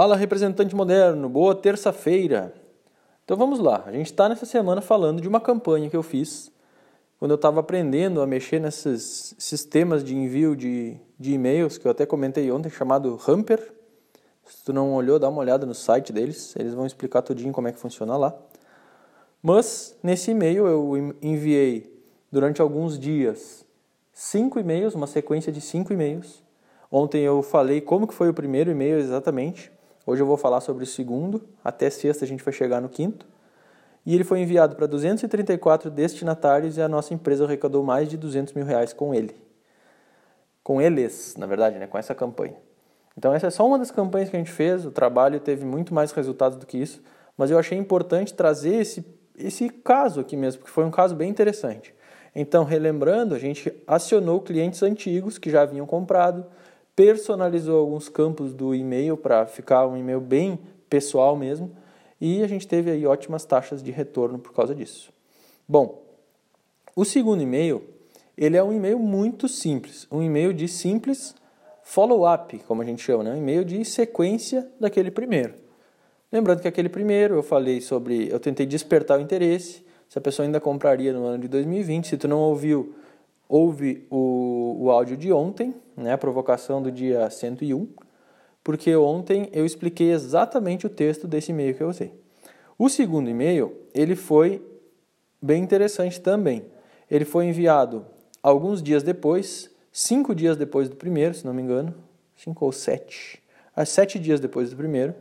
[0.00, 2.54] Fala, representante moderno, boa terça-feira.
[3.24, 6.52] Então vamos lá, a gente está nessa semana falando de uma campanha que eu fiz
[7.18, 11.90] quando eu estava aprendendo a mexer nesses sistemas de envio de, de e-mails, que eu
[11.90, 13.74] até comentei ontem, chamado Hamper.
[14.44, 17.66] Se tu não olhou, dá uma olhada no site deles, eles vão explicar tudinho como
[17.66, 18.38] é que funciona lá.
[19.42, 21.92] Mas nesse e-mail eu enviei
[22.30, 23.66] durante alguns dias
[24.12, 26.40] cinco e-mails, uma sequência de cinco e-mails.
[26.88, 29.76] Ontem eu falei como que foi o primeiro e-mail exatamente.
[30.08, 31.46] Hoje eu vou falar sobre o segundo.
[31.62, 33.26] Até sexta a gente vai chegar no quinto.
[34.06, 38.54] E ele foi enviado para 234 destinatários e a nossa empresa arrecadou mais de 200
[38.54, 39.36] mil reais com ele.
[40.64, 41.86] Com eles, na verdade, né?
[41.86, 42.56] com essa campanha.
[43.18, 44.86] Então essa é só uma das campanhas que a gente fez.
[44.86, 47.02] O trabalho teve muito mais resultados do que isso.
[47.36, 49.04] Mas eu achei importante trazer esse,
[49.36, 51.94] esse caso aqui mesmo, porque foi um caso bem interessante.
[52.34, 56.46] Então, relembrando, a gente acionou clientes antigos que já haviam comprado,
[56.98, 60.58] personalizou alguns campos do e-mail para ficar um e-mail bem
[60.90, 61.70] pessoal mesmo,
[62.20, 65.12] e a gente teve aí ótimas taxas de retorno por causa disso.
[65.68, 66.02] Bom,
[66.96, 67.84] o segundo e-mail,
[68.36, 71.36] ele é um e-mail muito simples, um e-mail de simples
[71.84, 73.30] follow-up, como a gente chama, né?
[73.32, 75.54] um e-mail de sequência daquele primeiro.
[76.32, 80.44] Lembrando que aquele primeiro eu falei sobre, eu tentei despertar o interesse, se a pessoa
[80.44, 82.08] ainda compraria no ano de 2020.
[82.08, 82.92] Se tu não ouviu,
[83.48, 87.88] ouve o, o áudio de ontem, né, a provocação do dia 101,
[88.62, 92.12] porque ontem eu expliquei exatamente o texto desse e-mail que eu usei.
[92.78, 94.62] O segundo e-mail, ele foi
[95.40, 96.64] bem interessante também.
[97.10, 98.04] Ele foi enviado
[98.42, 101.94] alguns dias depois, cinco dias depois do primeiro, se não me engano,
[102.36, 103.42] cinco ou sete,
[103.74, 105.14] ah, sete dias depois do primeiro.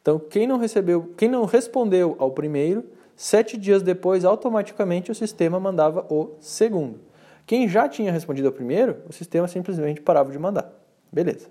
[0.00, 2.84] Então, quem não recebeu, quem não respondeu ao primeiro,
[3.22, 6.98] Sete dias depois, automaticamente o sistema mandava o segundo.
[7.50, 10.72] Quem já tinha respondido ao primeiro, o sistema simplesmente parava de mandar.
[11.10, 11.48] Beleza.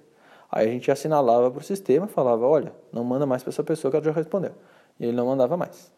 [0.49, 3.91] Aí a gente assinalava para o sistema, falava: olha, não manda mais para essa pessoa
[3.91, 4.53] que ela já respondeu.
[4.97, 5.91] E ele não mandava mais.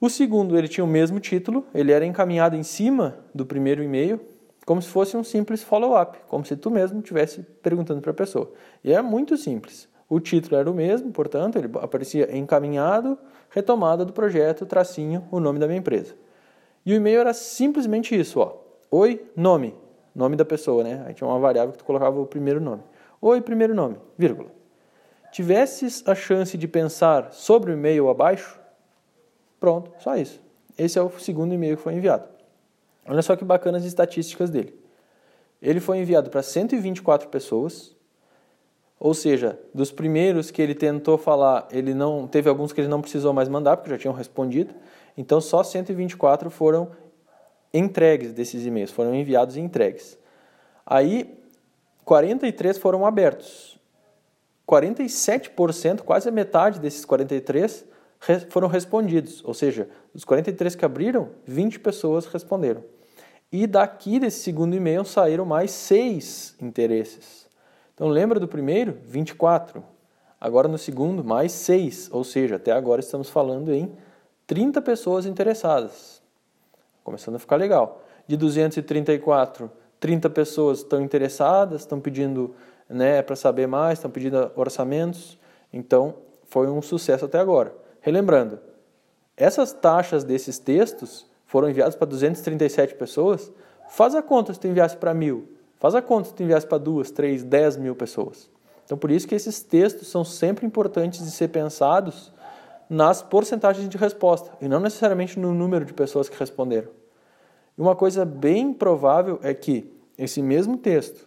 [0.00, 4.20] O segundo, ele tinha o mesmo título, ele era encaminhado em cima do primeiro e-mail,
[4.64, 8.52] como se fosse um simples follow-up, como se tu mesmo estivesse perguntando para a pessoa.
[8.84, 9.88] E é muito simples.
[10.08, 13.18] O título era o mesmo, portanto, ele aparecia encaminhado,
[13.50, 16.14] retomada do projeto, tracinho, o nome da minha empresa.
[16.86, 18.61] E o e-mail era simplesmente isso, ó.
[18.94, 19.74] Oi, nome,
[20.14, 21.02] nome da pessoa, né?
[21.06, 22.82] Aí tinha uma variável que tu colocava o primeiro nome.
[23.22, 24.50] Oi, primeiro nome, vírgula.
[25.32, 28.60] Tivesses a chance de pensar sobre o e-mail abaixo?
[29.58, 30.42] Pronto, só isso.
[30.76, 32.28] Esse é o segundo e-mail que foi enviado.
[33.08, 34.78] Olha só que bacana as estatísticas dele.
[35.62, 37.96] Ele foi enviado para 124 pessoas,
[39.00, 43.00] ou seja, dos primeiros que ele tentou falar, ele não teve alguns que ele não
[43.00, 44.74] precisou mais mandar porque já tinham respondido.
[45.16, 46.90] Então só 124 foram
[47.72, 50.18] entregues desses e-mails, foram enviados e entregues.
[50.84, 51.38] Aí
[52.04, 53.78] 43 foram abertos.
[54.68, 57.84] 47%, quase a metade desses 43
[58.50, 62.84] foram respondidos, ou seja, dos 43 que abriram, 20 pessoas responderam.
[63.50, 67.46] E daqui desse segundo e-mail saíram mais seis interesses.
[67.94, 68.96] Então lembra do primeiro?
[69.04, 69.84] 24.
[70.40, 72.08] Agora no segundo, mais 6.
[72.12, 73.92] Ou seja, até agora estamos falando em
[74.46, 76.21] 30 pessoas interessadas.
[77.04, 78.02] Começando a ficar legal.
[78.26, 82.54] De 234, 30 pessoas estão interessadas, estão pedindo
[82.88, 85.38] né, para saber mais, estão pedindo orçamentos.
[85.72, 86.14] Então
[86.44, 87.74] foi um sucesso até agora.
[88.00, 88.58] Relembrando,
[89.36, 93.52] essas taxas desses textos foram enviados para 237 pessoas.
[93.88, 95.48] Faz a conta se tu enviasse para mil.
[95.78, 98.50] Faz a conta se tu enviasse para duas, três, dez mil pessoas.
[98.84, 102.32] Então, por isso que esses textos são sempre importantes de ser pensados
[102.92, 106.90] nas porcentagens de resposta e não necessariamente no número de pessoas que responderam.
[107.76, 111.26] E uma coisa bem provável é que esse mesmo texto,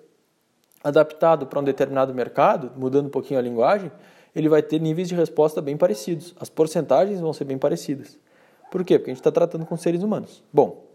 [0.84, 3.92] adaptado para um determinado mercado, mudando um pouquinho a linguagem,
[4.36, 6.36] ele vai ter níveis de resposta bem parecidos.
[6.40, 8.18] As porcentagens vão ser bem parecidas.
[8.70, 9.00] Por quê?
[9.00, 10.44] Porque a gente está tratando com seres humanos.
[10.54, 10.86] Bom,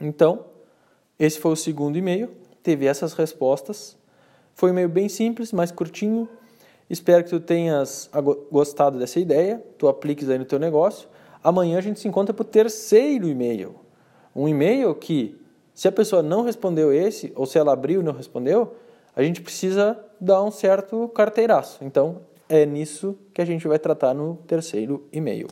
[0.00, 0.46] então,
[1.18, 2.30] esse foi o segundo e-mail
[2.68, 3.96] teve essas respostas.
[4.54, 6.28] Foi um e-mail bem simples, mais curtinho.
[6.88, 8.10] Espero que tu tenhas
[8.50, 11.08] gostado dessa ideia, tu apliques aí no teu negócio.
[11.44, 13.74] Amanhã a gente se encontra para o terceiro e-mail.
[14.34, 15.38] Um e-mail que,
[15.74, 18.74] se a pessoa não respondeu esse, ou se ela abriu e não respondeu,
[19.14, 21.84] a gente precisa dar um certo carteiraço.
[21.84, 25.48] Então, é nisso que a gente vai tratar no terceiro e-mail.